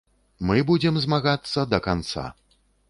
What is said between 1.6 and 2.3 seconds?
да канца.